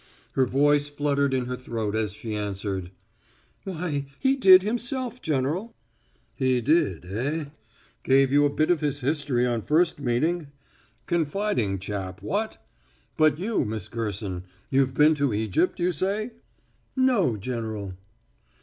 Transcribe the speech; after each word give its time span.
Her 0.31 0.47
voice 0.47 0.89
fluttered 0.89 1.31
in 1.31 1.45
her 1.45 1.55
throat 1.55 1.95
as 1.95 2.11
she 2.11 2.33
answered: 2.33 2.89
"Why, 3.65 4.07
he 4.17 4.35
did 4.35 4.63
himself, 4.63 5.21
General." 5.21 5.75
"He 6.33 6.59
did, 6.59 7.05
eh? 7.05 7.45
Gave 8.01 8.31
you 8.31 8.43
a 8.43 8.49
bit 8.49 8.71
of 8.71 8.79
his 8.79 9.01
history 9.01 9.45
on 9.45 9.61
first 9.61 9.99
meeting. 9.99 10.47
Confiding 11.05 11.77
chap, 11.77 12.23
what! 12.23 12.57
But 13.15 13.37
you, 13.37 13.63
Miss 13.63 13.87
Gerson 13.87 14.45
you've 14.71 14.95
been 14.95 15.13
to 15.13 15.35
Egypt, 15.35 15.79
you 15.79 15.91
say?" 15.91 16.31
"No, 16.95 17.37
General." 17.37 17.93